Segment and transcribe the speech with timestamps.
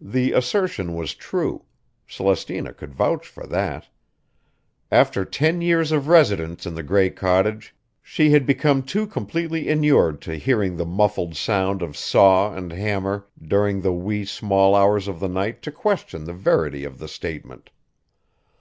[0.00, 1.64] The assertion was true;
[2.06, 3.88] Celestina could vouch for that.
[4.88, 10.20] After ten years of residence in the gray cottage she had become too completely inured
[10.22, 15.18] to hearing the muffled sound of saw and hammer during the wee small hours of
[15.18, 17.70] the night to question the verity of the statement.